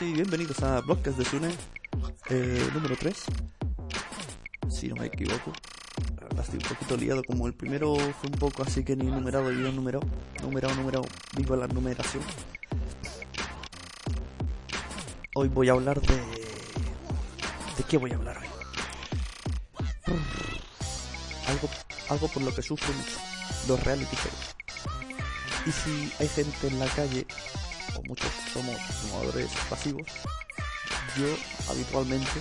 [0.00, 1.48] Y bienvenidos a Podcast de Sune
[2.30, 3.24] eh, número 3.
[4.68, 5.52] Si no me equivoco.
[6.40, 9.72] Estoy un poquito liado, como el primero fue un poco así que ni numerado no
[9.72, 10.06] numerado.
[10.42, 11.04] Numerado, numerado,
[11.36, 12.22] viva la numeración.
[15.34, 16.16] Hoy voy a hablar de.
[17.76, 18.46] ¿De qué voy a hablar hoy?
[21.48, 21.68] Algo,
[22.08, 23.18] algo por lo que mucho.
[23.66, 24.54] Los reality shows.
[25.66, 27.26] Y si hay gente en la calle
[28.02, 28.76] muchos somos
[29.10, 30.06] jugadores pasivos,
[31.16, 31.26] yo
[31.70, 32.38] habitualmente,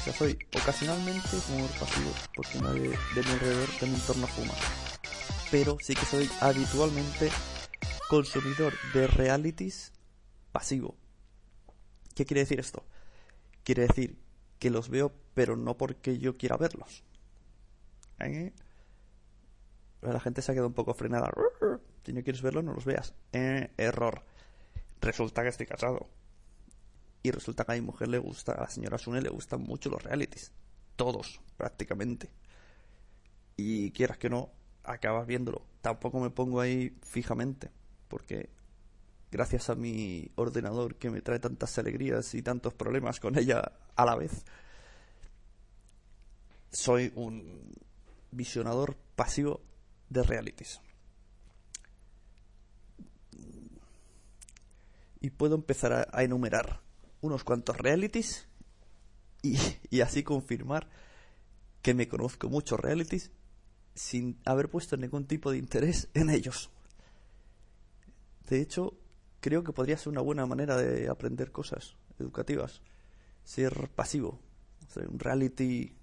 [0.00, 4.54] o sea, soy ocasionalmente jugador pasivo, porque nadie de mi alrededor, de mi entorno fuma.
[5.50, 7.30] Pero sí que soy habitualmente
[8.08, 9.92] consumidor de realities
[10.52, 10.96] pasivo.
[12.14, 12.84] ¿Qué quiere decir esto?
[13.64, 14.18] Quiere decir
[14.58, 17.02] que los veo, pero no porque yo quiera verlos.
[18.20, 18.52] ¿Eh?
[20.02, 21.30] La gente se ha quedado un poco frenada.
[22.04, 23.14] Si no quieres verlos, no los veas.
[23.32, 24.22] Eh, error
[25.04, 26.08] resulta que estoy casado.
[27.22, 29.88] Y resulta que a mi mujer le gusta, a la señora Sune le gustan mucho
[29.88, 30.52] los realities.
[30.96, 32.30] Todos, prácticamente.
[33.56, 34.50] Y quieras que no,
[34.82, 35.62] acabas viéndolo.
[35.80, 37.70] Tampoco me pongo ahí fijamente,
[38.08, 38.50] porque
[39.30, 44.04] gracias a mi ordenador que me trae tantas alegrías y tantos problemas con ella a
[44.04, 44.44] la vez,
[46.70, 47.72] soy un
[48.30, 49.60] visionador pasivo
[50.08, 50.80] de realities.
[55.24, 56.82] Y puedo empezar a, enumerar
[57.22, 58.46] unos cuantos realities
[59.40, 59.56] y,
[60.02, 60.90] así confirmar
[61.80, 63.32] que me conozco muchos realities
[63.94, 66.68] sin haber puesto ningún tipo de interés en ellos.
[68.50, 68.98] De hecho,
[69.40, 72.82] creo que podría ser una buena manera de aprender cosas educativas.
[73.44, 74.40] Ser pasivo.
[74.94, 75.96] un reality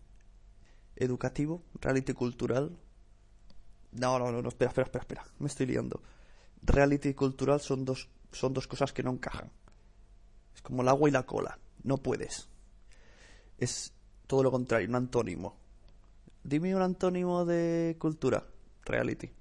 [0.95, 2.75] educativo, reality cultural.
[3.91, 5.25] No, no, no, no, espera, espera, espera, espera.
[5.37, 6.01] Me estoy liando.
[6.63, 9.51] Reality y cultural son dos son dos cosas que no encajan.
[10.55, 11.59] Es como el agua y la cola.
[11.83, 12.49] No puedes.
[13.57, 13.93] Es
[14.27, 15.57] todo lo contrario, un antónimo.
[16.43, 18.45] Dime un antónimo de cultura.
[18.85, 19.31] Reality.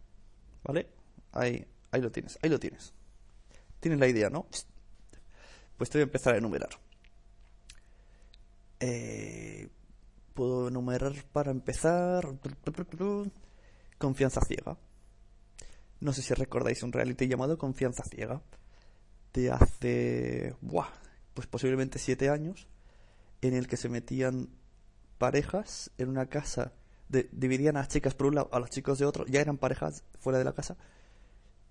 [0.65, 0.91] ¿Vale?
[1.33, 2.93] Ahí, ahí lo tienes, ahí lo tienes.
[3.79, 4.47] Tienes la idea, ¿no?
[5.77, 6.71] Pues te voy a empezar a enumerar.
[8.81, 9.69] Eh,
[10.35, 12.27] puedo enumerar para empezar.
[13.99, 14.77] Confianza ciega.
[16.01, 18.43] No sé si recordáis un reality llamado Confianza ciega
[19.33, 20.89] de hace, buah,
[21.35, 22.69] pues posiblemente siete años,
[23.43, 24.49] en el que se metían
[25.19, 26.73] parejas en una casa,
[27.09, 30.05] dividían a las chicas por un lado, a los chicos de otro, ya eran parejas
[30.19, 30.77] fuera de la casa,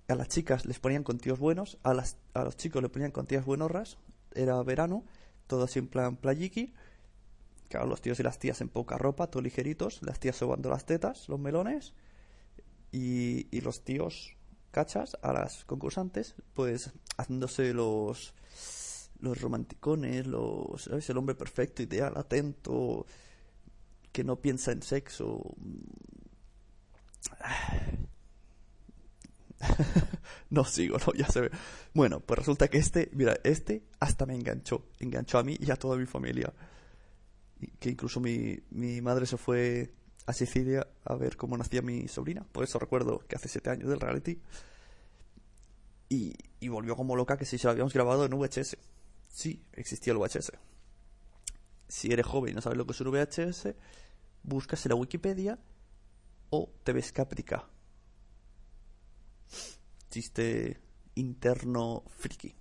[0.07, 3.11] a las chicas les ponían con tíos buenos, a, las, a los chicos les ponían
[3.11, 3.97] con tías buenorras,
[4.33, 5.03] era verano,
[5.47, 6.73] todo así en plan playiki,
[7.69, 10.85] claro, los tíos y las tías en poca ropa, todos ligeritos, las tías sobando las
[10.85, 11.93] tetas, los melones,
[12.91, 14.35] y, y los tíos
[14.72, 18.34] cachas a las concursantes, pues haciéndose los
[19.19, 23.06] los romanticones, los el hombre perfecto, ideal, atento,
[24.12, 25.56] que no piensa en sexo.
[30.50, 31.51] no sigo, no, ya se ve.
[31.94, 35.75] Bueno, pues resulta que este, mira, este hasta me enganchó, enganchó a mí y a
[35.75, 36.53] toda mi familia.
[37.80, 39.94] Que incluso mi, mi madre se fue
[40.29, 42.45] a Sicilia a ver cómo nacía mi sobrina.
[42.51, 44.39] Por eso recuerdo que hace siete años del reality.
[46.07, 46.36] Y,
[46.68, 48.77] volvió como loca que si se lo habíamos grabado en VHS.
[49.27, 50.51] Sí, existía el VHS.
[51.88, 53.74] Si eres joven y no sabes lo que es un VHS,
[54.44, 55.57] buscas en la Wikipedia
[56.51, 57.12] o te ves.
[60.12, 60.80] Chiste
[61.15, 62.53] interno friki.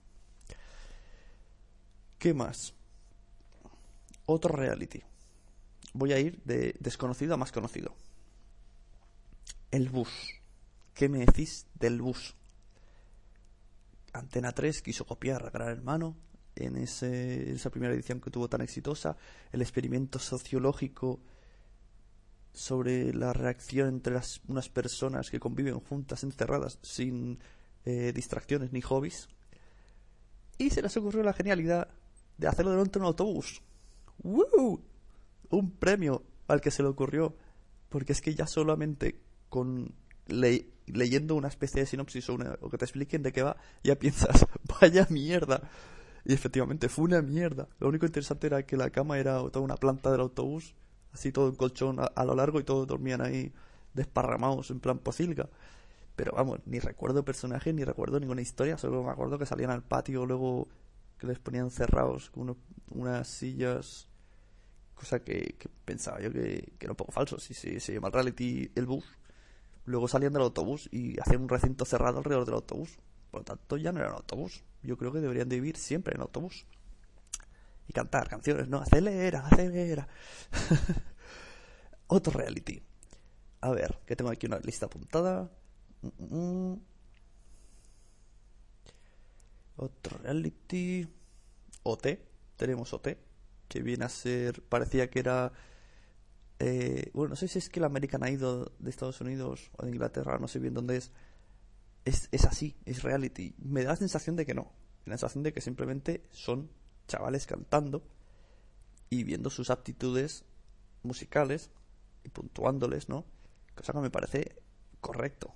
[2.18, 2.72] ¿Qué más?
[4.24, 5.02] Otro reality
[5.98, 7.94] voy a ir de desconocido a más conocido.
[9.70, 10.08] El bus.
[10.94, 12.34] ¿Qué me decís del bus?
[14.12, 16.16] Antena 3 quiso copiar a Gran Hermano
[16.54, 19.16] en ese, esa primera edición que tuvo tan exitosa.
[19.52, 21.20] El experimento sociológico
[22.52, 27.38] sobre la reacción entre las, unas personas que conviven juntas, encerradas, sin
[27.84, 29.28] eh, distracciones ni hobbies.
[30.56, 31.88] Y se les ocurrió la genialidad
[32.36, 33.62] de hacerlo delante de un autobús.
[34.22, 34.82] ¡Woo!
[35.50, 37.36] Un premio al que se le ocurrió.
[37.88, 39.94] Porque es que ya solamente con
[40.28, 44.46] leyendo una especie de sinopsis o, o, que te expliquen de qué va, ya piensas,
[44.80, 45.68] vaya mierda.
[46.24, 47.68] Y efectivamente fue una mierda.
[47.78, 50.74] Lo único interesante era que la cama era toda una planta del autobús,
[51.12, 53.52] así todo un colchón a, lo largo y todos dormían ahí
[53.94, 55.48] desparramados en plan pocilga.
[56.16, 59.82] Pero vamos, ni recuerdo personajes, ni recuerdo ninguna historia, solo me acuerdo que salían al
[59.82, 60.68] patio luego
[61.16, 62.56] que les ponían cerrados con
[62.90, 64.08] unas sillas,
[64.98, 69.04] cosa que, pensaba yo que, era un poco falso, si se llama reality el bus.
[69.84, 72.98] Luego salían del autobús y hacían un recinto cerrado alrededor del autobús.
[73.30, 74.64] Por lo tanto, ya no era un autobús.
[74.82, 76.66] Yo creo que deberían de vivir siempre en autobús.
[77.86, 78.78] Y cantar canciones, ¿no?
[78.78, 80.08] Acelera, acelera.
[82.08, 82.82] Otro reality.
[83.60, 85.50] A ver, que tengo aquí una lista apuntada.
[86.02, 86.80] Mm, mm, mm.
[89.76, 91.08] Otro reality.
[91.84, 92.06] OT.
[92.56, 93.27] Tenemos OT.
[93.68, 94.62] Que viene a ser.
[94.62, 95.52] Parecía que era.
[96.58, 99.90] Eh, bueno, no sé si es que el American Idol de Estados Unidos o de
[99.90, 101.12] Inglaterra, no sé bien dónde es.
[102.04, 103.54] Es, es así, es reality.
[103.58, 104.72] Me da la sensación de que no.
[105.04, 106.70] La sensación de que simplemente son
[107.06, 108.02] chavales cantando
[109.10, 110.44] y viendo sus aptitudes
[111.02, 111.70] musicales
[112.24, 113.24] y puntuándoles, ¿no?
[113.74, 114.56] Cosa que me parece
[115.00, 115.54] correcto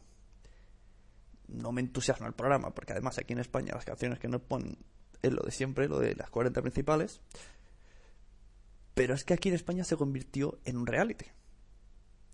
[1.53, 4.79] no me entusiasma el programa, porque además aquí en España las canciones que nos ponen
[5.23, 7.21] es lo de siempre, lo de las 40 principales.
[8.95, 11.27] Pero es que aquí en España se convirtió en un reality.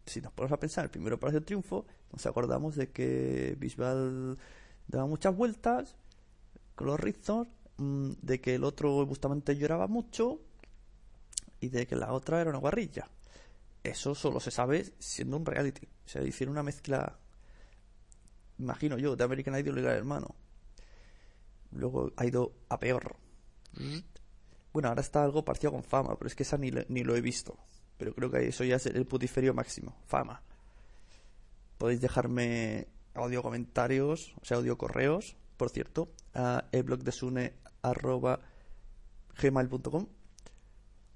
[0.07, 4.39] Si nos ponemos a pensar, primero para el triunfo, nos acordamos de que Bisbal
[4.87, 5.97] daba muchas vueltas
[6.75, 7.47] con los rizos,
[7.77, 10.41] mm, de que el otro Bustamante lloraba mucho
[11.61, 13.09] y de que la otra era una guarrilla.
[13.85, 15.87] Eso solo se sabe siendo un reality.
[15.87, 17.19] O sea, hicieron una mezcla
[18.59, 20.35] imagino yo, de American Idol era hermano.
[21.73, 23.17] Luego ha ido a peor.
[24.73, 27.21] Bueno, ahora está algo parecido con fama, pero es que esa ni, ni lo he
[27.21, 27.57] visto.
[27.97, 29.97] Pero creo que eso ya es el putiferio máximo.
[30.07, 30.43] Fama.
[31.79, 36.65] Podéis dejarme audio comentarios, o sea, audio correos, por cierto, a
[39.41, 40.07] gmail.com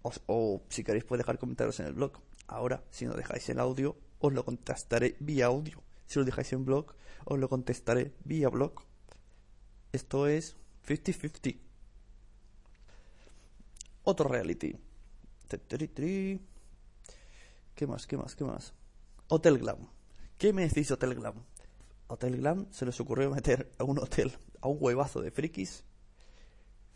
[0.02, 2.12] o, o si queréis podéis dejar comentarios en el blog.
[2.46, 5.82] Ahora, si no dejáis el audio, os lo contestaré vía audio.
[6.06, 6.94] Si lo dejáis en blog,
[7.24, 8.82] os lo contestaré vía blog.
[9.92, 10.56] Esto es
[10.86, 11.71] 50-50.
[14.04, 14.76] Otro reality.
[17.74, 18.06] ¿Qué más?
[18.06, 18.34] ¿Qué más?
[18.34, 18.74] ¿Qué más?
[19.28, 19.88] Hotel Glam.
[20.38, 21.34] ¿Qué me decís Hotel Glam?
[22.08, 25.84] Hotel Glam se les ocurrió meter a un hotel, a un huevazo de frikis.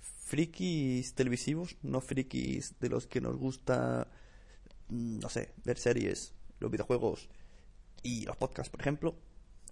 [0.00, 4.08] Frikis televisivos, no frikis de los que nos gusta,
[4.88, 7.28] mm, no sé, ver series, los videojuegos
[8.02, 9.14] y los podcasts, por ejemplo.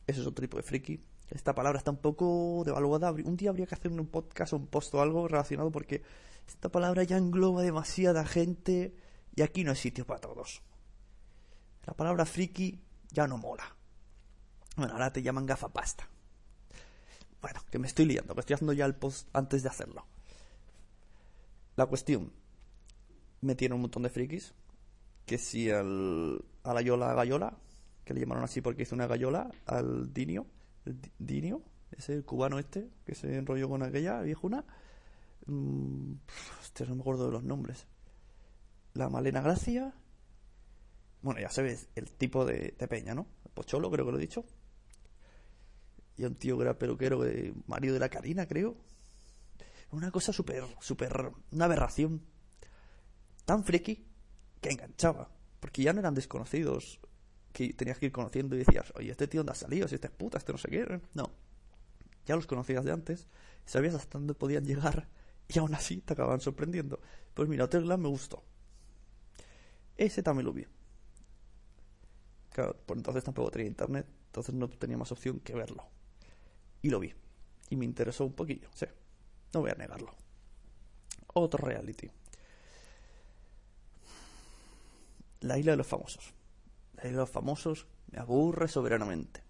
[0.07, 1.01] Eso es otro tipo de friki.
[1.31, 3.11] Esta palabra está un poco devaluada.
[3.13, 6.03] Un día habría que hacer un podcast o un post o algo relacionado porque
[6.47, 8.95] esta palabra ya engloba demasiada gente
[9.35, 10.63] y aquí no hay sitio para todos.
[11.87, 12.81] La palabra friki
[13.11, 13.65] ya no mola.
[14.77, 16.09] Bueno, ahora te llaman gafapasta.
[17.41, 20.07] Bueno, que me estoy liando, que estoy haciendo ya el post antes de hacerlo.
[21.77, 22.33] La cuestión,
[23.41, 24.55] me tiene un montón de frikis.
[25.27, 27.57] Que si al, a la Yola Gayola
[28.05, 30.47] que le llamaron así porque hizo una gallola al Dinio,
[31.19, 31.63] Dinio,
[31.93, 34.65] ese cubano este, que se enrolló con aquella viejuna.
[35.47, 36.13] Mm,
[36.81, 37.87] no me acuerdo de los nombres.
[38.95, 39.95] La Malena Gracia.
[41.23, 43.27] Bueno, ya sabes, el tipo de, peña, ¿no?
[43.55, 44.45] Pocholo, creo que lo he dicho.
[46.17, 48.77] Y un tío que era peluquero, de marido de la Karina, creo.
[49.91, 52.23] Una cosa súper, súper, una aberración.
[53.45, 54.07] Tan friki
[54.61, 55.31] que enganchaba.
[55.61, 57.01] Porque ya no eran desconocidos
[57.55, 60.09] que tenías que ir conociendo y decías, oye, este tío dónde ha salido, si este
[60.09, 61.01] es puta, este no sé qué.
[61.15, 61.31] No.
[62.27, 63.29] Ya los conocías de antes,
[63.65, 65.09] sabías hasta dónde podían llegar
[65.47, 67.01] y aún así te acababan sorprendiendo.
[67.33, 68.43] Pues mira, Hotel Glam me gustó.
[69.97, 70.67] Ese también lo vi.
[72.51, 75.87] Claro, por entonces tampoco tenía internet, entonces no tenía más opción que verlo.
[76.83, 77.15] Y lo vi.
[77.71, 78.87] Y me interesó un poquillo, sí.
[79.53, 80.13] No voy a negarlo.
[81.35, 82.11] Otro reality.
[85.43, 86.35] La isla de los famosos
[87.13, 89.43] los famosos me aburre soberanamente.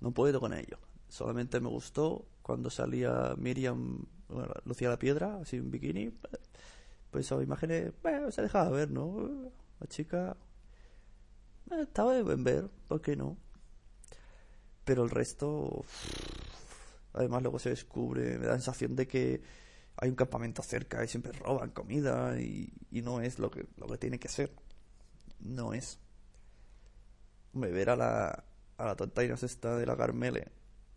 [0.00, 0.78] No puedo con ello.
[1.08, 6.12] Solamente me gustó cuando salía Miriam, bueno, lucía la piedra, así en bikini.
[7.10, 7.94] Pues esas imágenes,
[8.30, 9.50] se dejaba ver, ¿no?
[9.80, 10.36] La chica
[11.70, 13.38] eh, estaba de buen ver, ¿por qué no?
[14.84, 15.84] Pero el resto,
[17.14, 19.42] además luego se descubre, me da la sensación de que
[19.96, 23.86] hay un campamento cerca y siempre roban comida y, y no es lo que, lo
[23.86, 24.52] que tiene que ser.
[25.40, 25.98] No es.
[27.52, 28.44] Me ver a la,
[28.76, 30.52] a la tontainas esta de la Carmele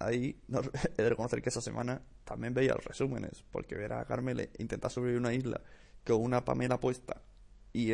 [0.05, 0.62] ahí no,
[0.98, 4.91] he de reconocer que esa semana también veía los resúmenes, porque ver a Carmele intentar
[4.91, 5.62] sobrevivir una isla
[6.05, 7.22] con una pamela puesta
[7.74, 7.91] y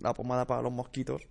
[0.00, 1.28] la pomada para los mosquitos.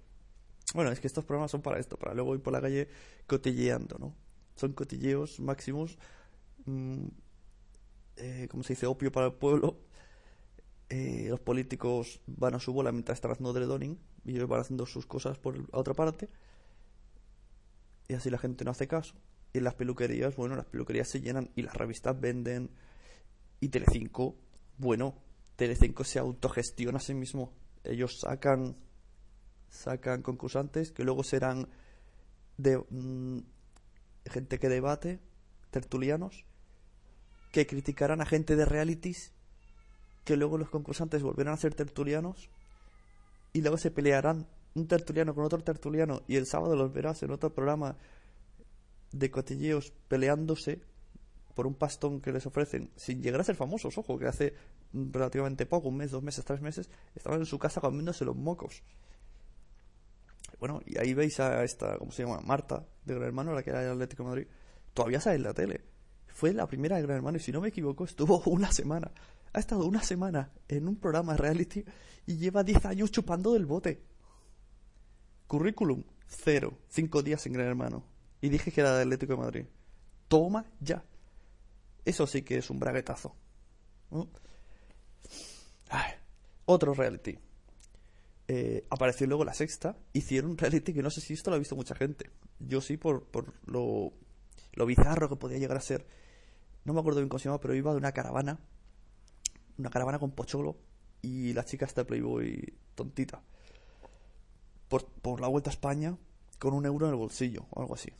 [0.74, 2.88] Bueno, es que estos programas son para esto, para luego ir por la calle
[3.26, 4.16] cotilleando, ¿no?
[4.56, 5.98] Son cotilleos máximos,
[6.66, 7.06] mm,
[8.18, 9.80] eh, como se dice, opio para el pueblo.
[10.90, 14.86] Eh, los políticos van a su bola mientras están haciendo dredoning y ellos van haciendo
[14.86, 16.30] sus cosas por otra parte.
[18.08, 19.16] Y así la gente no hace caso.
[19.54, 22.70] Y las peluquerías, bueno, las peluquerías se llenan y las revistas venden.
[23.60, 24.36] Y Telecinco,
[24.78, 25.16] bueno,
[25.56, 27.54] Telecinco se autogestiona a sí mismo.
[27.84, 28.76] Ellos sacan
[29.70, 31.70] sacan concursantes que luego serán
[32.58, 33.40] de mm,
[34.26, 35.20] gente que debate,
[35.72, 36.46] tertulianos,
[37.52, 39.32] que criticarán a gente de realities,
[40.24, 42.50] que luego los concursantes volverán a ser tertulianos
[43.54, 47.32] y luego se pelearán un tertuliano con otro tertuliano y el sábado los verás en
[47.32, 47.98] otro programa
[49.12, 50.82] de cotilleos peleándose
[51.56, 54.54] por un pastón que les ofrecen, sin llegar a ser famosos, ojo, que hace
[54.94, 58.82] relativamente poco, un mes, dos meses, tres meses, estaban en su casa comiéndose los mocos.
[60.60, 62.40] Bueno, y ahí veis a esta, ¿cómo se llama?
[62.42, 64.48] Marta, de Gran Hermano, la que era el Atlético de Madrid.
[64.94, 65.82] Todavía sale en la tele.
[66.28, 69.12] Fue la primera de Gran Hermano y si no me equivoco, estuvo una semana.
[69.54, 71.84] Ha estado una semana en un programa reality
[72.26, 74.04] y lleva 10 años chupando del bote.
[75.48, 76.78] Currículum, cero.
[76.90, 78.04] Cinco días en Gran Hermano.
[78.42, 79.66] Y dije que era de Atlético de Madrid.
[80.28, 81.04] Toma ya.
[82.06, 83.36] Eso sí que es un braguetazo.
[86.66, 87.40] otro reality.
[88.48, 89.98] Eh, apareció luego la sexta.
[90.14, 92.30] Hicieron un reality que no sé si esto lo ha visto mucha gente.
[92.60, 94.14] Yo sí, por, por lo,
[94.74, 96.06] lo bizarro que podía llegar a ser.
[96.86, 98.60] No me acuerdo bien cómo se llama, pero iba de una caravana.
[99.80, 100.78] Una caravana con pocholo.
[101.22, 103.42] Y la chica está Playboy tontita.
[104.88, 106.16] Por, por la vuelta a España
[106.60, 108.12] con un euro en el bolsillo o algo así.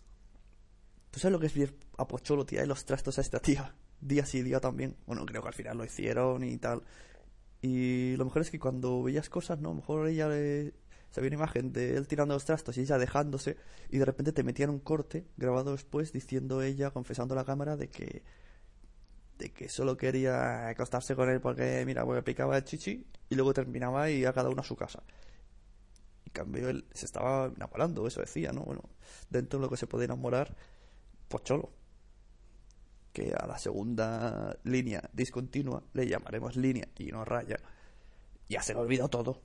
[1.12, 3.76] ¿Tú sabes lo que es ver a Pocholo tirar los trastos a esta tía?
[4.00, 4.96] Día sí, día también.
[5.06, 6.84] Bueno, creo que al final lo hicieron y tal.
[7.62, 9.70] Y lo mejor es que cuando veías cosas, ¿no?
[9.70, 10.74] A lo mejor ella le...
[11.10, 13.58] se había una imagen de él tirando los trastos y ella dejándose.
[13.90, 17.76] Y de repente te metían un corte grabado después diciendo ella, confesando a la cámara,
[17.76, 18.24] de que
[19.40, 23.54] de que solo quería acostarse con él porque, mira, porque picaba el chichi y luego
[23.54, 25.02] terminaba y a cada uno a su casa.
[26.26, 28.62] En cambio, él se estaba enamorando, eso decía, ¿no?
[28.62, 28.84] Bueno,
[29.30, 30.56] dentro de lo que se puede enamorar,
[31.28, 31.72] Pocholo.
[33.14, 37.58] Que a la segunda línea discontinua le llamaremos línea y no raya.
[38.50, 39.42] Ya se le ha olvidado todo.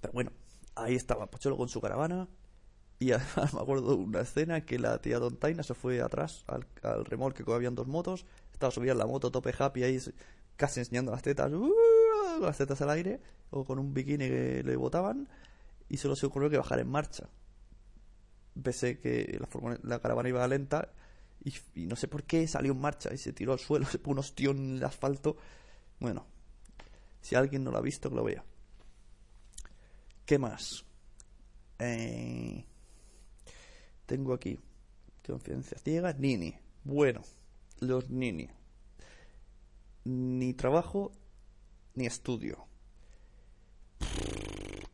[0.00, 0.32] Pero bueno,
[0.76, 2.28] ahí estaba Pocholo con su caravana.
[3.02, 6.64] Y además me acuerdo una escena que la tía Don Taina se fue atrás al,
[7.04, 8.26] remolque que habían dos motos.
[8.62, 9.98] Estaba subida la moto tope happy ahí
[10.54, 11.52] casi enseñando las tetas.
[11.52, 11.74] ¡uh!
[12.40, 13.20] las tetas al aire.
[13.50, 15.28] O con un bikini que le botaban.
[15.88, 17.28] Y solo se ocurrió que bajar en marcha
[18.62, 19.40] pese que
[19.82, 20.92] la, caravana iba lenta
[21.42, 21.54] y,
[21.86, 24.18] no sé por qué salió en marcha y se tiró al suelo, se puso un
[24.18, 25.36] ostión en el asfalto.
[25.98, 26.24] Bueno,
[27.20, 28.44] si alguien no lo ha visto, que lo vea.
[30.24, 30.84] ¿Qué más?
[31.80, 32.64] Eh,
[34.06, 34.56] tengo aquí
[35.26, 36.54] confianza ciega, Nini.
[36.84, 37.22] Bueno,
[37.82, 38.48] los Nini.
[40.04, 41.12] Ni trabajo
[41.94, 42.66] ni estudio.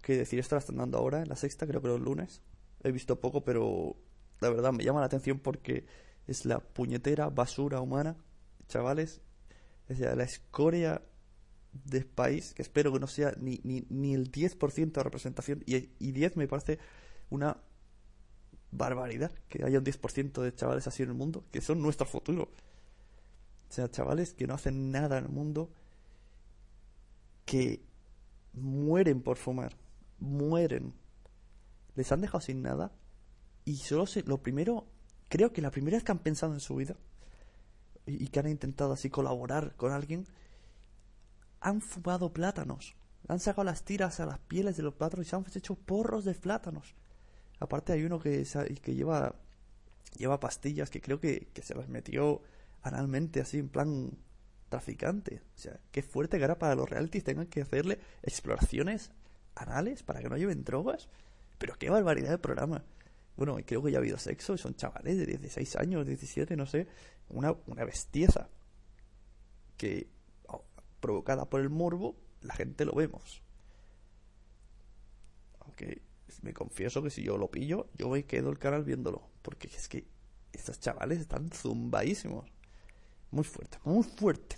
[0.02, 0.38] ¿Qué decir?
[0.38, 2.42] Esto la están dando ahora en la sexta, creo que los lunes.
[2.82, 3.96] He visto poco, pero
[4.40, 5.86] la verdad me llama la atención porque
[6.26, 8.16] es la puñetera basura humana,
[8.68, 9.20] chavales.
[9.88, 11.02] Es la escoria
[11.72, 15.62] del país, que espero que no sea ni, ni, ni el 10% de representación.
[15.66, 16.78] Y, y 10 me parece
[17.30, 17.58] una
[18.70, 22.50] barbaridad que haya un 10% de chavales así en el mundo, que son nuestro futuro.
[23.68, 25.70] O sea, chavales que no hacen nada en el mundo,
[27.44, 27.82] que
[28.52, 29.76] mueren por fumar,
[30.18, 30.94] mueren
[31.98, 32.92] les han dejado sin nada
[33.64, 34.86] y solo se, lo primero,
[35.28, 36.94] creo que la primera vez que han pensado en su vida
[38.06, 40.24] y, que han intentado así colaborar con alguien,
[41.60, 42.94] han fumado plátanos.
[43.26, 46.24] Han sacado las tiras a las pieles de los plátanos y se han hecho porros
[46.24, 46.94] de plátanos.
[47.58, 48.46] Aparte hay uno que,
[48.80, 49.34] que lleva,
[50.16, 52.42] lleva pastillas que creo que, que se las metió
[52.82, 54.10] analmente así en plan
[54.68, 55.42] traficante.
[55.56, 59.10] O sea, qué fuerte que ahora para los realities tengan que hacerle exploraciones
[59.54, 61.08] anales para que no lleven drogas.
[61.58, 62.84] Pero qué barbaridad de programa.
[63.36, 66.88] Bueno, creo que ya ha habido sexo, son chavales de 16 años, 17, no sé.
[67.28, 68.48] Una, una bestieza.
[69.76, 70.08] Que,
[70.48, 70.64] oh,
[71.00, 73.42] provocada por el morbo, la gente lo vemos.
[75.60, 76.02] Aunque
[76.42, 79.22] me confieso que si yo lo pillo, yo me quedo el canal viéndolo.
[79.42, 80.06] Porque es que
[80.52, 82.50] estos chavales están zumbadísimos.
[83.30, 84.56] Muy fuerte, muy fuerte.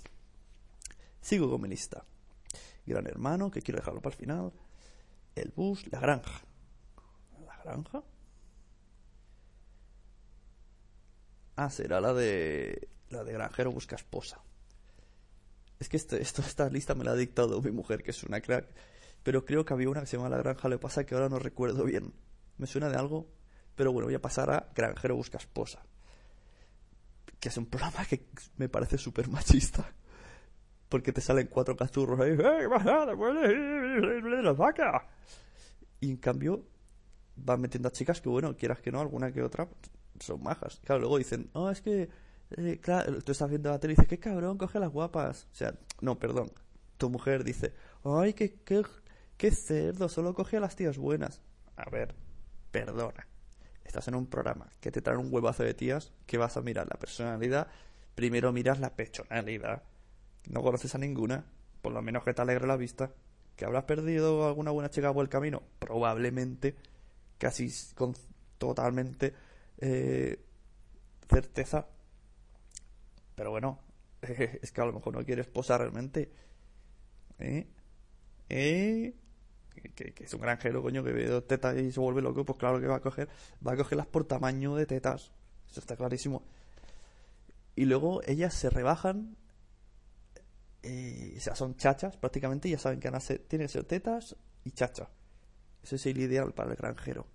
[1.20, 2.04] Sigo con mi lista.
[2.86, 4.52] Gran Hermano, que quiero dejarlo para el final.
[5.34, 6.42] El bus, la granja
[7.64, 8.02] granja?
[11.56, 12.88] Ah, será la de.
[13.10, 14.40] La de granjero busca esposa.
[15.78, 18.40] Es que este, esto, esta lista me la ha dictado mi mujer, que es una
[18.40, 18.66] crack.
[19.22, 21.38] Pero creo que había una que se llama La Granja le pasa que ahora no
[21.38, 22.14] recuerdo bien.
[22.56, 23.26] Me suena de algo,
[23.74, 25.82] pero bueno, voy a pasar a Granjero busca esposa.
[27.40, 28.26] Que es un programa que
[28.58, 29.92] me parece súper machista.
[30.88, 32.36] Porque te salen cuatro cachorros ahí.
[32.36, 32.66] ¡Hey,
[34.42, 35.08] la vaca!
[36.00, 36.66] Y en cambio,
[37.36, 39.68] van metiendo a chicas que, bueno, quieras que no, alguna que otra,
[40.18, 40.80] son majas.
[40.84, 42.08] Claro, luego dicen, no, es que.
[42.56, 45.46] Eh, claro, tú estás viendo la tele y dices, qué cabrón, coge las guapas.
[45.52, 46.50] O sea, no, perdón.
[46.96, 47.72] Tu mujer dice,
[48.04, 48.82] ay, qué, qué,
[49.36, 51.40] qué cerdo, solo coge a las tías buenas.
[51.76, 52.14] A ver,
[52.72, 53.26] perdona.
[53.90, 56.86] Estás en un programa que te trae un huevazo de tías que vas a mirar
[56.86, 57.66] la personalidad.
[58.14, 59.82] Primero miras la pechonalidad.
[60.48, 61.44] No conoces a ninguna,
[61.82, 63.10] por lo menos que te alegre la vista.
[63.56, 65.64] ¿Que habrás perdido alguna buena chica por el camino?
[65.80, 66.76] Probablemente,
[67.36, 68.14] casi con
[68.58, 69.34] totalmente
[69.78, 70.40] eh,
[71.28, 71.88] certeza.
[73.34, 73.80] Pero bueno,
[74.22, 76.30] es que a lo mejor no quieres posar realmente.
[77.40, 77.66] ¿Eh?
[78.50, 79.14] ¿Eh?
[79.80, 82.80] Que, es un granjero, coño, que ve dos tetas y se vuelve loco, pues claro
[82.80, 83.28] que va a coger,
[83.66, 85.32] va a cogerlas por tamaño de tetas.
[85.70, 86.42] Eso está clarísimo.
[87.76, 89.36] Y luego ellas se rebajan,
[90.82, 93.10] eh, o sea, son chachas prácticamente, ya saben que
[93.48, 95.08] tienen que ser tetas y chacha.
[95.82, 97.26] Ese es el ideal para el granjero.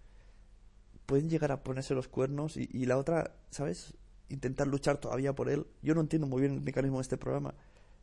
[1.06, 3.94] Pueden llegar a ponerse los cuernos y, y la otra, ¿sabes?
[4.30, 5.66] Intentar luchar todavía por él.
[5.82, 7.56] Yo no entiendo muy bien el mecanismo de este programa.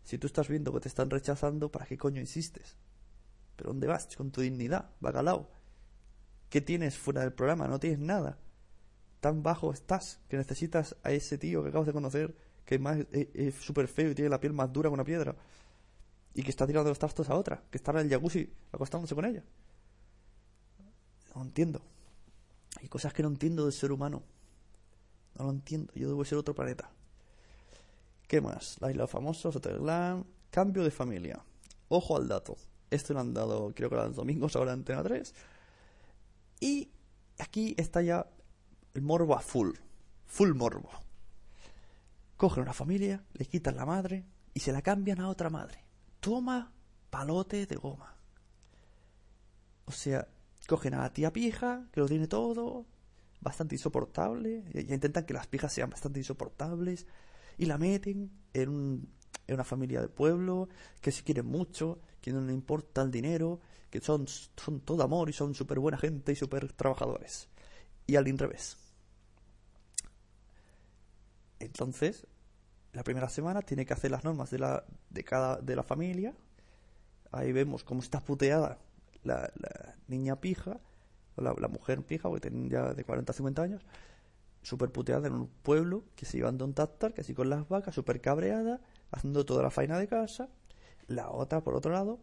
[0.04, 2.76] Si tú estás viendo que te están rechazando, ¿para qué coño insistes?
[3.56, 5.48] ¿Pero dónde vas con tu dignidad, bacalao?
[6.48, 7.68] ¿Qué tienes fuera del programa?
[7.68, 8.38] No tienes nada.
[9.20, 13.54] Tan bajo estás que necesitas a ese tío que acabas de conocer, que más es
[13.54, 15.34] súper feo y tiene la piel más dura que una piedra.
[16.34, 19.24] Y que está tirando los trastos a otra, que está en el jacuzzi acostándose con
[19.24, 19.44] ella.
[21.34, 21.82] No entiendo.
[22.80, 24.22] Hay cosas que no entiendo del ser humano.
[25.38, 25.92] No lo entiendo.
[25.94, 26.90] Yo debo ser otro planeta.
[28.26, 28.76] ¿Qué más?
[28.80, 30.24] La isla famosa, Sutherland.
[30.50, 31.42] Cambio de familia.
[31.88, 32.56] Ojo al dato.
[32.92, 35.34] Esto lo han dado, creo que los domingos ahora en Antena 3.
[36.60, 36.90] Y
[37.38, 38.26] aquí está ya
[38.94, 39.70] el morbo a full.
[40.26, 40.90] Full morbo.
[42.36, 45.84] Cogen una familia, le quitan la madre y se la cambian a otra madre.
[46.20, 46.70] Toma
[47.08, 48.14] palote de goma.
[49.86, 50.28] O sea,
[50.68, 52.86] cogen a la tía pija, que lo tiene todo,
[53.40, 57.06] bastante insoportable, y intentan que las pijas sean bastante insoportables,
[57.56, 59.08] y la meten en
[59.46, 60.68] es una familia de pueblo,
[61.00, 65.28] que se quieren mucho, que no le importa el dinero, que son, son todo amor
[65.28, 67.48] y son súper buena gente y súper trabajadores.
[68.06, 68.78] Y al revés.
[71.58, 72.26] Entonces,
[72.92, 76.34] la primera semana tiene que hacer las normas de, la, de cada de la familia.
[77.30, 78.78] Ahí vemos cómo está puteada
[79.24, 79.50] la,
[80.08, 80.80] niña pija,
[81.36, 83.86] la, mujer pija, porque tiene ya de 40 a 50 años,
[84.62, 87.94] súper puteada en un pueblo que se llevan de un que así con las vacas,
[87.94, 88.80] súper cabreada,
[89.10, 90.48] haciendo toda la faena de casa.
[91.12, 92.20] La otra, por otro lado,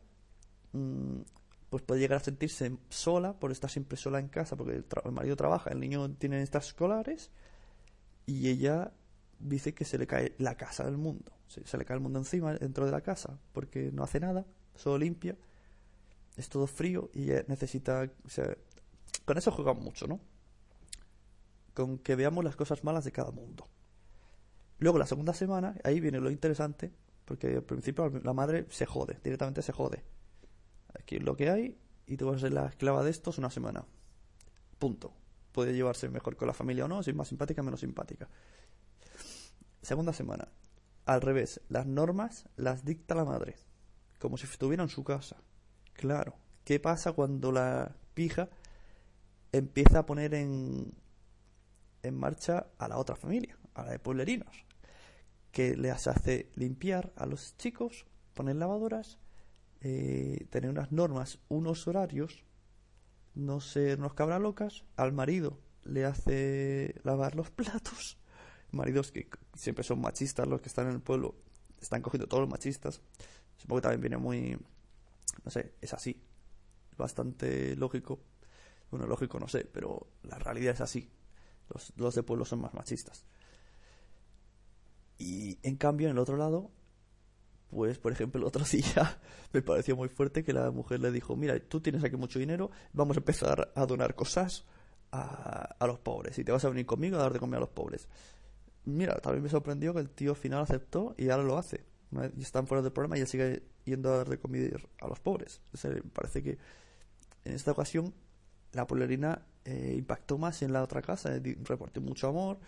[0.73, 1.21] mm,
[1.69, 5.35] pues puede llegar a sentirse sola por estar siempre sola en casa, porque el, marido
[5.35, 7.31] trabaja, el niño tiene estas escolares,
[8.25, 8.91] y ella
[9.39, 11.31] dice que se le cae la casa del mundo.
[11.47, 14.97] Se, le cae el mundo encima dentro de la casa, porque no hace nada, solo
[14.97, 15.37] limpia,
[16.37, 18.09] es todo frío y necesita...
[19.25, 20.19] con eso juegan mucho, ¿no?
[21.73, 23.67] Con que veamos las cosas malas de cada mundo.
[24.79, 26.91] Luego la segunda semana, ahí viene lo interesante,
[27.29, 30.03] porque al principio la madre se jode, directamente se jode.
[30.99, 33.51] Aquí es lo que hay y tú vas a ser la esclava de estos una
[33.51, 33.85] semana.
[34.79, 35.13] Punto.
[35.51, 38.27] Puede llevarse mejor con la familia o no, si es más simpática menos simpática.
[39.83, 40.47] Segunda semana.
[41.05, 43.57] Al revés, las normas las dicta la madre,
[44.17, 45.37] como si estuviera en su casa.
[45.93, 46.33] Claro.
[46.63, 48.49] ¿Qué pasa cuando la pija
[49.51, 50.95] empieza a poner en,
[52.01, 54.65] en marcha a la otra familia, a la de pueblerinos?
[55.51, 59.17] Que les hace limpiar a los chicos, poner lavadoras,
[59.81, 62.43] eh, tener unas normas, unos horarios,
[63.35, 68.17] no ser unos cabra locas, al marido le hace lavar los platos,
[68.71, 71.35] maridos que siempre son machistas, los que están en el pueblo,
[71.81, 73.01] están cogiendo todos los machistas,
[73.57, 74.57] supongo que también viene muy,
[75.43, 76.21] no sé, es así,
[76.97, 78.19] bastante lógico,
[78.91, 81.09] bueno, lógico no sé, pero la realidad es así,
[81.69, 83.25] los, los de pueblo son más machistas.
[85.19, 86.71] Y en cambio, en el otro lado,
[87.69, 89.19] pues por ejemplo el otro día
[89.53, 92.71] me pareció muy fuerte que la mujer le dijo, mira, tú tienes aquí mucho dinero,
[92.93, 94.65] vamos a empezar a donar cosas
[95.11, 97.61] a, a los pobres y te vas a venir conmigo a dar de comer a
[97.61, 98.07] los pobres.
[98.85, 101.83] Mira, también me sorprendió que el tío al final aceptó y ahora lo hace.
[102.35, 105.19] Y están fuera del programa y él sigue yendo a dar de comer a los
[105.19, 105.61] pobres.
[105.83, 106.57] me parece que
[107.43, 108.13] en esta ocasión
[108.71, 111.57] la pueblerina eh, impactó más en la otra casa, eh,
[112.01, 112.59] mucho amor,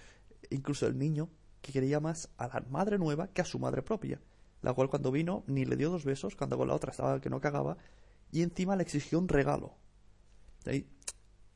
[0.49, 1.29] incluso el niño
[1.61, 4.19] que quería más a la madre nueva que a su madre propia,
[4.61, 7.29] la cual cuando vino ni le dio dos besos, cuando con la otra estaba que
[7.29, 7.77] no cagaba,
[8.31, 9.75] y encima le exigió un regalo.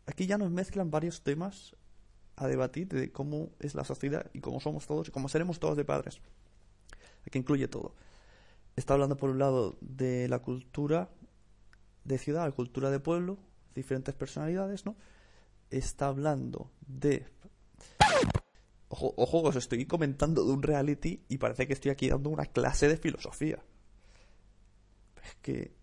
[0.05, 1.75] Aquí ya nos mezclan varios temas
[2.35, 5.77] a debatir de cómo es la sociedad y cómo somos todos y cómo seremos todos
[5.77, 6.19] de padres.
[7.25, 7.95] Aquí incluye todo.
[8.75, 11.09] Está hablando por un lado de la cultura
[12.03, 13.37] de ciudad, la cultura de pueblo,
[13.73, 14.95] diferentes personalidades, ¿no?
[15.69, 17.25] Está hablando de
[18.95, 22.45] Ojo, ojo, os estoy comentando de un reality y parece que estoy aquí dando una
[22.45, 23.61] clase de filosofía.
[25.21, 25.75] Es que.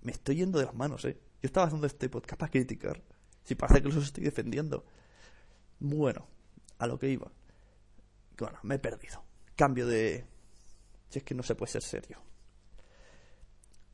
[0.00, 1.20] me estoy yendo de las manos, ¿eh?
[1.42, 3.02] Yo estaba haciendo este podcast para criticar.
[3.44, 4.86] Si parece que los estoy defendiendo.
[5.80, 6.26] Bueno,
[6.78, 7.30] a lo que iba.
[8.38, 9.22] Bueno, me he perdido.
[9.54, 10.24] Cambio de.
[11.10, 12.22] Si es que no se puede ser serio.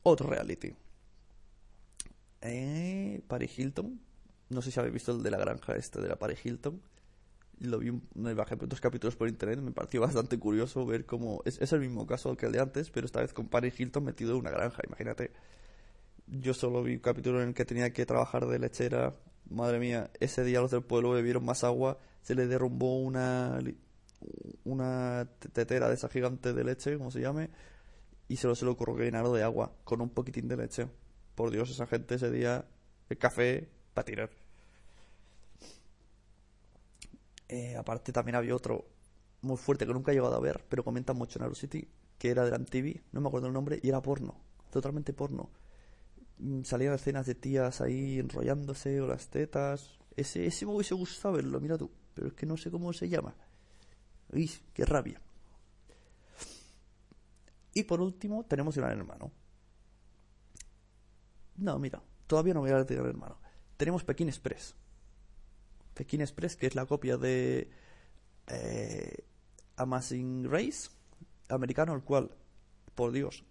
[0.03, 0.73] Otro reality.
[2.39, 3.99] Eh, Paris Hilton.
[4.51, 6.94] No sé si habéis visto el de la granja este de la Paris Hilton
[7.59, 11.59] lo vi, me bajé dos capítulos por internet, me pareció bastante curioso ver cómo es,
[11.61, 14.31] es el mismo caso que el de antes, pero esta vez con Paris Hilton metido
[14.31, 15.31] en una granja, imagínate.
[16.27, 19.13] Yo solo vi un capítulo en el que tenía que trabajar de lechera,
[19.49, 23.59] madre mía, ese día los del pueblo bebieron más agua, se le derrumbó una
[24.63, 27.49] una tetera de esa gigante de leche, como se llame,
[28.27, 30.87] y solo se le ocurrió de agua con un poquitín de leche.
[31.35, 32.65] Por Dios, esa gente ese día
[33.09, 34.44] el café para tirar.
[37.47, 38.85] Eh, aparte también había otro
[39.41, 42.43] muy fuerte que nunca he llegado a ver, pero comentan mucho en City, que era
[42.43, 44.35] de la TV, no me acuerdo el nombre, y era porno,
[44.71, 45.49] totalmente porno.
[46.39, 49.99] Mm, salían escenas de tías ahí enrollándose o las tetas.
[50.15, 53.07] Ese, ese me hubiese gustado verlo, mira tú, pero es que no sé cómo se
[53.07, 53.35] llama.
[54.33, 55.21] Uy, qué rabia.
[57.73, 59.31] Y por último tenemos Gran Hermano.
[61.57, 63.37] No, mira, todavía no voy a hablar de Gran Hermano.
[63.77, 64.75] Tenemos Pekín Express.
[65.95, 67.69] Pekin Express, que es la copia de
[68.47, 69.25] eh,
[69.77, 70.89] Amazing Race
[71.49, 72.29] americano, el cual,
[72.93, 73.43] por Dios,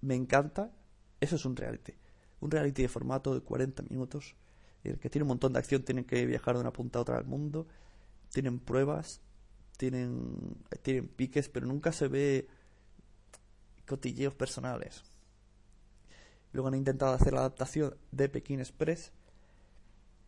[0.00, 0.72] me encanta.
[1.20, 1.92] Eso es un reality.
[2.40, 4.34] Un reality de formato de 40 minutos,
[4.82, 7.16] el que tiene un montón de acción, tienen que viajar de una punta a otra
[7.16, 7.68] del mundo,
[8.30, 9.20] tienen pruebas,
[9.76, 12.48] tienen, tienen piques, pero nunca se ve
[13.86, 15.02] cotilleos personales.
[16.52, 19.12] Luego han intentado hacer la adaptación de Pekín Express,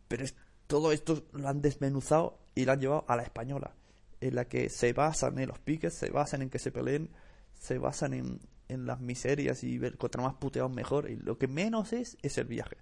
[0.09, 0.35] pero es
[0.67, 3.75] todo esto lo han desmenuzado y lo han llevado a la española,
[4.21, 7.11] en la que se basan en los piques, se basan en que se peleen,
[7.55, 11.93] se basan en, las miserias y ver contra más puteados mejor, y lo que menos
[11.93, 12.79] es es el viaje.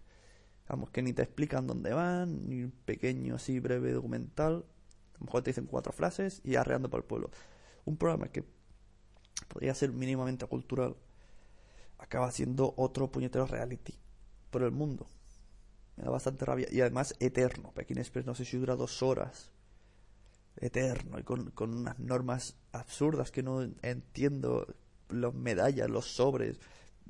[0.69, 4.65] Vamos, que ni te explican dónde van, ni un pequeño así breve documental,
[5.15, 7.31] a lo mejor te dicen cuatro frases y arreando por el pueblo.
[7.85, 8.45] Un programa que
[9.49, 10.97] podría ser mínimamente cultural,
[11.99, 13.99] acaba siendo otro puñetero reality
[14.51, 15.09] por el mundo.
[16.01, 16.67] Me da bastante rabia.
[16.71, 17.73] Y además, eterno.
[17.73, 19.51] Pekín Express no sé si dura dos horas.
[20.57, 21.19] Eterno.
[21.19, 24.67] Y con, unas normas absurdas que no entiendo.
[25.11, 26.59] Los medallas, los sobres.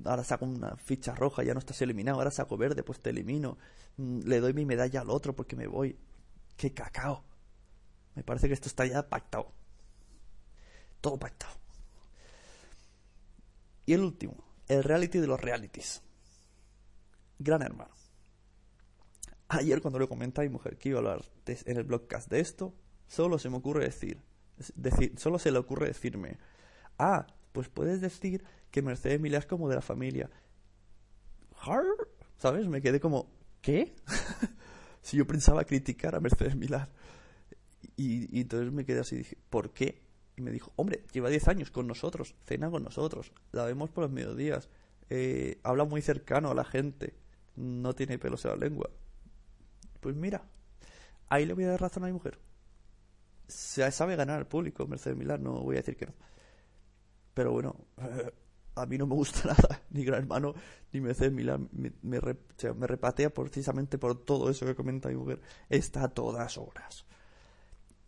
[0.04, 2.18] Ahora saco una ficha roja, ya no estás eliminado.
[2.18, 3.58] Ahora saco verde, pues te elimino.
[3.96, 5.96] Mm, le doy mi medalla al otro porque me voy.
[6.56, 7.22] ¡Qué cacao!
[8.16, 9.52] Me parece que esto está ya pactado.
[11.00, 11.54] Todo pactado.
[13.86, 16.02] Y el último, el reality de los realities.
[17.38, 17.99] Gran hermano.
[19.52, 22.38] Ayer cuando le comenté a mi mujer que iba a hablar en el blogcast de
[22.38, 22.72] esto,
[23.08, 24.22] solo se me ocurre decir,
[24.76, 26.38] decir, solo se le ocurre decirme,
[26.98, 30.30] ah, pues puedes decir que Mercedes Milá es como de la familia.
[32.36, 32.68] ¿Sabes?
[32.68, 33.28] Me quedé como,
[33.60, 33.96] ¿qué?
[35.02, 36.88] si yo pensaba criticar a Mercedes Milá.
[37.96, 40.00] Y, entonces me quedé así, dije, ¿por qué?
[40.36, 44.04] Y me dijo, hombre, lleva 10 años con nosotros, cena con nosotros, la vemos por
[44.04, 44.70] los mediodías,
[45.08, 47.14] eh, habla muy cercano a la gente,
[47.56, 48.90] no tiene pelos en la lengua.
[50.00, 50.42] Pues mira,
[51.28, 52.38] ahí le voy a dar razón a mi mujer.
[53.46, 56.14] Se sabe ganar al público, Mercedes Milán, no voy a decir que no.
[57.34, 57.76] Pero bueno,
[58.74, 60.54] a mí no me gusta nada, ni Gran Hermano,
[60.92, 61.68] ni Mercedes Milán.
[61.72, 62.20] Me, me,
[62.86, 65.40] repatea precisamente por todo eso que comenta mi mujer.
[65.68, 67.04] Está a todas horas.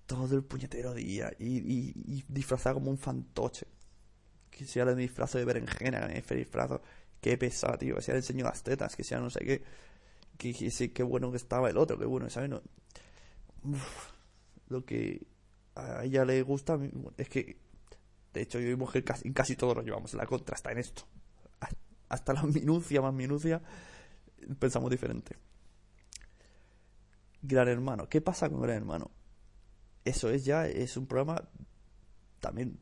[0.06, 1.32] Todo el puñetero día.
[1.38, 3.66] Y, y, disfrazado como un fantoche.
[4.50, 6.82] Que sea el disfrazo de berenjena, que me disfrazo.
[7.20, 7.96] Qué pesado, tío.
[7.96, 9.62] Que sea el enseño las tetas, que sea no sé qué
[10.36, 12.50] que sí, qué bueno que estaba el otro, qué bueno, ¿sabes?
[12.50, 12.62] No,
[14.68, 15.26] lo que
[15.74, 16.78] a ella le gusta
[17.16, 17.58] es que,
[18.32, 21.04] de hecho, yo y mujer casi, casi todos nos llevamos la contra, hasta en esto.
[22.08, 23.62] Hasta la minucia más minucia,
[24.58, 25.36] pensamos diferente.
[27.40, 29.10] Gran Hermano, ¿qué pasa con Gran Hermano?
[30.04, 31.48] Eso es ya, es un programa
[32.40, 32.78] también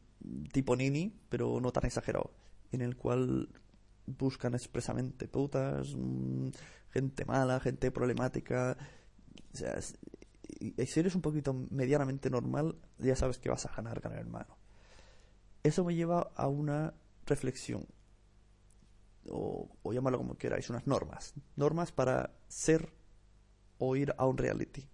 [0.53, 2.33] tipo Nini, pero no tan exagerado,
[2.73, 3.49] en el cual
[4.07, 6.49] buscan expresamente putas, mm,
[6.91, 8.77] gente mala, gente problemática.
[9.53, 14.19] O sea, si eres un poquito medianamente normal, ya sabes que vas a ganar, ganar
[14.19, 14.57] hermano.
[15.63, 16.95] Eso me lleva a una
[17.27, 17.87] reflexión,
[19.29, 21.35] o, o llamarlo como queráis, unas normas.
[21.57, 22.93] Normas para ser
[23.81, 24.89] o ir a un reality.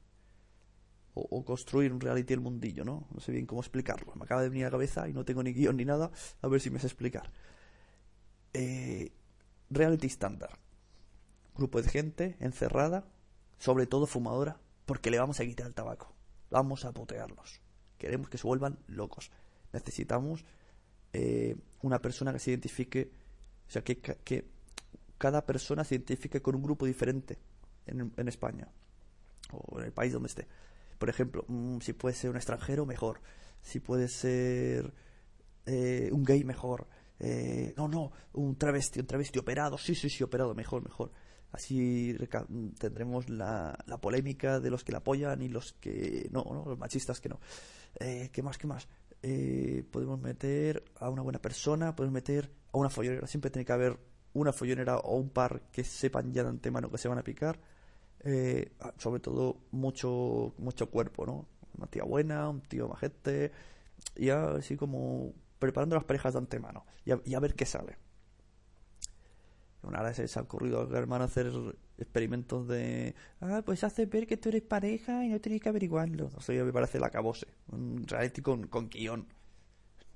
[1.19, 3.09] O, construir un reality el mundillo, ¿no?
[3.13, 4.13] No sé bien cómo explicarlo.
[4.17, 6.11] Me acaba de venir a la cabeza y no tengo ni guion ni nada.
[6.43, 7.33] A ver si me sé explicar.
[8.53, 9.13] Eh,
[9.71, 10.59] reality estándar.
[11.57, 13.05] Grupo de gente encerrada,
[13.59, 16.15] sobre todo fumadora, porque le vamos a quitar el tabaco.
[16.51, 17.61] Vamos a potearlos.
[17.99, 19.31] Queremos que se vuelvan locos.
[19.73, 20.45] Necesitamos
[21.13, 23.11] eh, una persona que se identifique,
[23.69, 24.45] o sea, que, que,
[25.19, 27.39] cada persona se identifique con un grupo diferente
[27.87, 28.69] en, España
[29.51, 30.47] o en el país donde esté.
[30.99, 33.21] Por ejemplo, mm, si puede ser un extranjero, mejor.
[33.63, 34.93] Si puede ser
[35.65, 36.87] eh, un gay, mejor.
[37.19, 39.79] Eh, no, no, un travesti, un travesti operado.
[39.79, 41.13] Sí, sí, sí, operado, mejor, mejor.
[41.53, 42.17] Así
[42.79, 46.65] tendremos la, la, polémica de los que la apoyan y los que no, ¿no?
[46.67, 47.41] los machistas que no.
[47.99, 48.59] Eh, ¿Qué más?
[48.59, 48.89] ¿Qué más?
[49.23, 53.27] Eh, podemos meter a una buena persona, podemos meter a una follonera.
[53.27, 53.99] Siempre tiene que haber
[54.35, 57.59] una follonera o un par que sepan ya de antemano que se van a picar.
[58.21, 61.49] Eh, sobre todo mucho mucho cuerpo, ¿no?
[61.79, 63.53] Una tía buena, un tío majete,
[64.17, 68.06] y así como preparando las parejas de antemano y a ver qué sale
[69.91, 71.53] vez se ha ocurrido al hermano hacer
[71.99, 76.31] experimentos de ah pues hace ver que tú eres pareja y no tienes que averiguarlo
[76.31, 79.27] no sé me parece la cabose un reality con, con guion.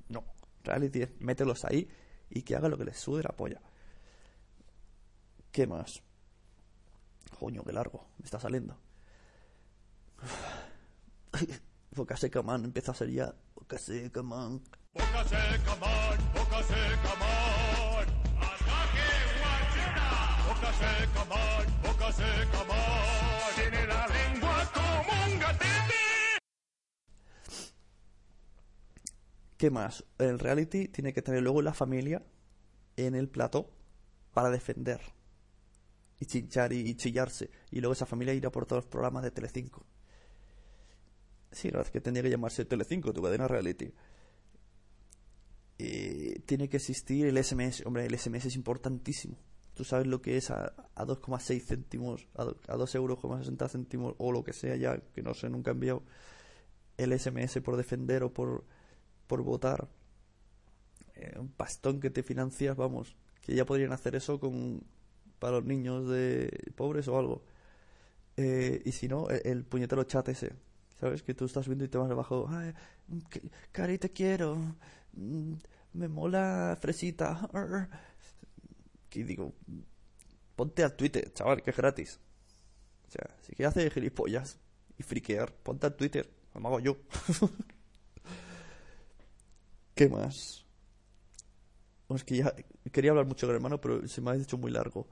[0.09, 0.25] No
[0.65, 1.89] reality es mételos ahí
[2.29, 3.61] y que haga lo que les sude la polla.
[5.53, 6.03] ¿qué más?
[7.39, 8.79] coño qué largo me está saliendo.
[11.93, 13.35] Boca seca man empieza a ser ya.
[13.55, 14.63] Boca seca man
[14.95, 17.20] boca seca man boca seca man
[23.87, 24.73] la lengua
[29.57, 30.05] ¿Qué más?
[30.19, 32.25] El reality tiene que tener luego la familia
[32.97, 33.71] en el plato
[34.33, 35.01] para defender
[36.19, 37.51] y chinchar y, chillarse.
[37.71, 39.85] Y luego esa familia irá por todos los programas de Telecinco.
[41.53, 43.93] Sí, la verdad es que tendría que llamarse Telecinco, tu cadena reality.
[45.77, 47.85] Y tiene que existir el SMS.
[47.85, 49.37] Hombre, el SMS es importantísimo
[49.81, 54.45] tú sabes lo que es a, 2,6 céntimos, a, 2 euros, 60 céntimos o lo
[54.45, 56.03] que sea ya, que no sé, nunca he enviado
[56.99, 58.63] el SMS por defender o por,
[59.27, 59.89] por votar.
[61.15, 64.83] Eh, un pastón que te financias, vamos, que ya podrían hacer eso con
[65.39, 67.43] para los niños de pobres o algo.
[68.37, 70.53] Eh, y si no, el, puñetero chat ese,
[71.01, 71.23] ¿sabes?
[71.23, 72.51] Que tú estás viendo y te vas abajo,
[73.73, 74.57] cari, te quiero,
[75.15, 75.55] mm,
[75.95, 77.49] me mola fresita
[79.11, 79.53] que digo,
[80.57, 82.21] ponte al Twitter, chaval, que es gratis.
[83.09, 84.59] O sea, si quieres hacer gilipollas
[84.97, 86.97] y friquear, ponte al Twitter, lo hago yo.
[89.95, 90.65] ¿Qué más?
[92.09, 92.55] Bueno, es que ya
[92.93, 95.09] quería hablar mucho del hermano, pero se me ha hecho muy largo.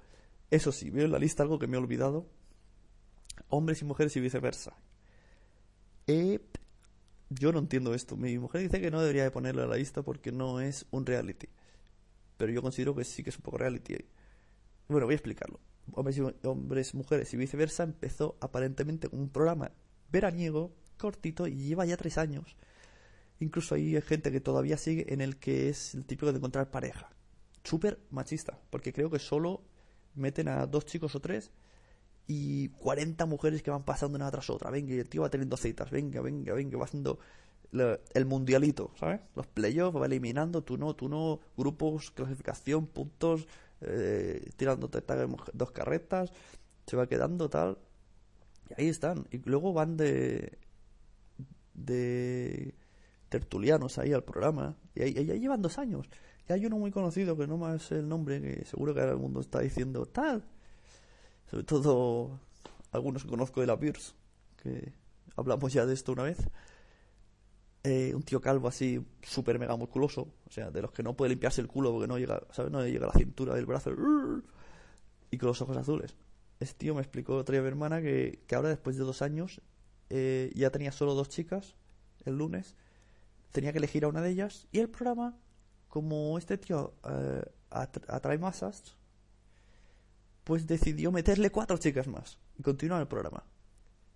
[0.51, 2.27] Eso sí, veo en la lista algo que me he olvidado.
[3.49, 4.77] Hombres y mujeres y viceversa.
[6.07, 6.41] Eh,
[7.31, 8.17] yo no entiendo esto.
[8.17, 11.05] Mi mujer dice que no debería de ponerlo en la lista porque no es un
[11.05, 11.49] reality
[12.39, 13.97] pero yo considero que sí que es un poco reality.
[14.89, 15.61] Bueno, voy a explicarlo.
[15.93, 19.73] Hombres, hombres mujeres y viceversa empezó aparentemente con un programa
[20.11, 22.57] veraniego, cortito, y lleva ya tres años.
[23.41, 27.11] Incluso hay gente que todavía sigue en el que es el típico de encontrar pareja.
[27.65, 29.63] Súper machista, porque creo que solo
[30.15, 31.51] meten a dos chicos o tres
[32.27, 34.71] y 40 mujeres que van pasando una tras otra.
[34.71, 35.91] Venga, y el tío va teniendo citas.
[35.91, 37.19] Venga, venga, venga, va haciendo
[37.73, 39.21] el mundialito, ¿sabes?
[39.35, 43.47] Los playoffs va eliminando, tú no, tú no, grupos, clasificación, puntos,
[43.81, 45.03] eh, tirándote
[45.53, 46.33] dos carretas,
[46.87, 47.79] se va quedando tal.
[48.71, 49.27] Y ahí están.
[49.31, 50.59] Y luego van de.
[51.75, 52.75] de.
[53.29, 54.77] tertulianos ahí al programa.
[54.95, 56.09] Y ahí, ya llevan dos años.
[56.49, 59.19] Y hay uno muy conocido que no más el nombre, que seguro que ahora el
[59.19, 60.45] mundo está diciendo tal.
[61.51, 62.41] Sobre todo
[62.93, 64.13] algunos que conozco de la Pierce,
[64.63, 64.93] que
[65.37, 66.39] hablamos ya de esto una vez.
[67.85, 71.31] Eh, un tío calvo así, súper mega musculoso, o sea, de los que no puede
[71.31, 72.73] limpiarse el culo porque no llega, ¿sabes?
[72.73, 73.93] No llega a la cintura del brazo,
[75.31, 76.17] y con los ojos azules.
[76.59, 79.61] Ese tío me explicó otra vez mi hermana que, que ahora, después de dos años,
[80.11, 81.77] eh, ya tenía solo dos chicas
[82.25, 82.75] el lunes,
[83.53, 85.37] tenía que elegir a una de ellas, y el programa,
[85.89, 88.97] como este tío eh, atrae masas,
[90.45, 93.45] pues decidió meterle cuatro chicas más y continuar el programa.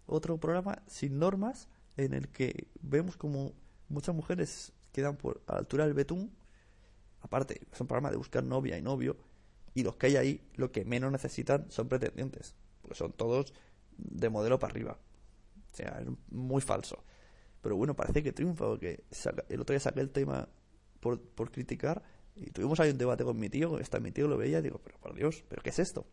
[0.07, 3.53] Otro programa sin normas en el que vemos como
[3.89, 6.33] muchas mujeres quedan por a la altura del betún.
[7.21, 9.17] Aparte, es un programa de buscar novia y novio.
[9.75, 12.55] Y los que hay ahí, lo que menos necesitan son pretendientes.
[12.81, 13.55] Porque son todos
[13.97, 14.99] de modelo para arriba.
[15.73, 17.05] O sea, es muy falso.
[17.61, 18.67] Pero bueno, parece que triunfa.
[18.67, 19.05] Porque
[19.49, 20.49] el otro día saqué el tema
[21.01, 22.03] por, por criticar.
[22.35, 23.79] Y tuvimos ahí un debate con mi tío.
[23.79, 26.07] Está mi tío lo veía y digo, pero por Dios, ¿pero qué es esto?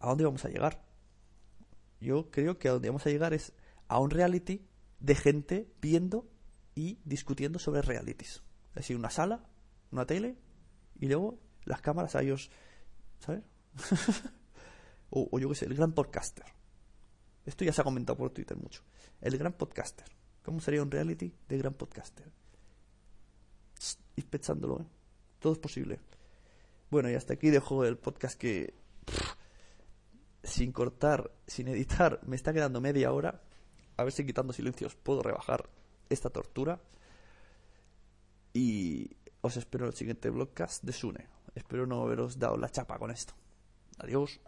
[0.00, 0.82] ¿A dónde vamos a llegar?
[2.00, 3.52] Yo creo que a dónde vamos a llegar es
[3.92, 4.66] a un reality
[5.00, 6.26] de gente viendo
[6.74, 8.42] y discutiendo sobre realities.
[8.70, 9.44] Es decir, una sala,
[9.90, 10.38] una tele
[10.98, 12.50] y luego las cámaras a ellos,
[13.18, 13.42] ¿sabes?
[15.10, 16.46] o, yo qué sé, el gran podcaster.
[17.44, 18.82] Esto ya se ha comentado por Twitter mucho.
[19.20, 20.06] El gran podcaster.
[20.42, 22.32] ¿Cómo sería un reality de gran podcaster?
[24.16, 24.86] Y pensándolo, ¿eh?
[25.38, 26.00] Todo es posible.
[26.90, 28.72] Bueno, y hasta aquí dejo el podcast que
[30.42, 33.42] sin cortar, sin editar, me está quedando media hora.
[34.02, 35.68] A ver si quitando silencios puedo rebajar
[36.10, 36.80] esta tortura.
[38.52, 41.28] Y os espero en el siguiente vlogcast de Sune.
[41.54, 43.34] Espero no haberos dado la chapa con esto.
[44.00, 44.40] Adiós.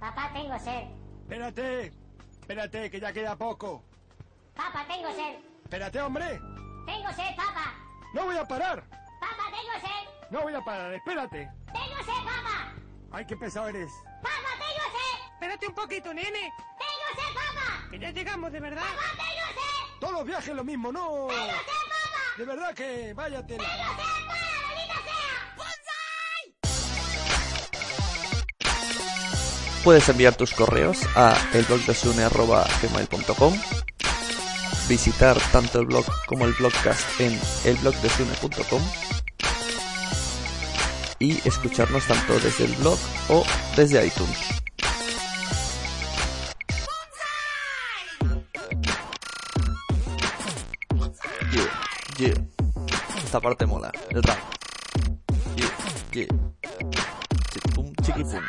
[0.00, 0.88] Papá, tengo sed.
[1.22, 1.92] Espérate,
[2.40, 3.84] espérate, que ya queda poco.
[4.56, 5.38] Papá, tengo sed.
[5.62, 6.40] Espérate, hombre.
[6.84, 7.78] Tengo sed, papá.
[8.12, 8.82] No voy a parar.
[9.20, 10.30] Papá, tengo sed.
[10.32, 11.48] No voy a parar, espérate.
[11.66, 12.74] Tengo sed, papá.
[13.12, 13.92] Ay, qué pesado eres.
[14.20, 15.32] Papá, tengo sed.
[15.34, 16.52] Espérate un poquito, nene.
[17.96, 18.82] Que ya llegamos, de verdad.
[18.82, 20.00] Sed.
[20.00, 21.28] Todos los viajes lo mismo, no.
[21.28, 21.62] Papá.
[22.36, 23.56] De verdad que váyate.
[29.82, 33.58] Puedes enviar tus correos a elblogdesune.gmail.com
[34.88, 38.82] Visitar tanto el blog como el blogcast en elblogdesune.com
[41.18, 42.98] y escucharnos tanto desde el blog
[43.30, 43.42] o
[43.74, 44.55] desde iTunes.
[53.36, 54.38] Esta parte mola, el rap.
[56.14, 56.26] Yeah.
[58.02, 58.40] Chiquipum.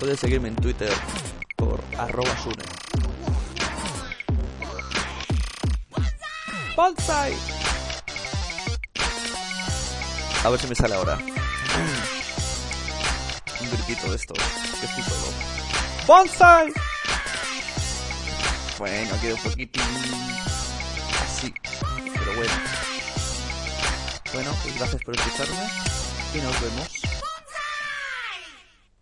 [0.00, 0.90] Puedes seguirme en Twitter
[1.56, 2.64] por arroba sune.
[6.74, 7.34] Bonsai.
[10.42, 11.18] A ver si me sale ahora.
[13.60, 15.32] Un gritito de esto, que estoy solo.
[16.06, 16.85] Bonsai.
[18.78, 19.82] Bueno, queda un poquitín
[21.24, 21.54] así,
[22.12, 22.52] pero bueno.
[24.34, 25.68] Bueno, pues gracias por escucharme
[26.34, 27.05] y nos vemos.